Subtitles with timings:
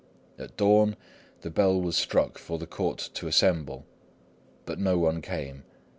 [0.39, 0.95] At dawn
[1.41, 3.85] the bell was struck for the Court to assemble;
[4.65, 5.63] but no one came.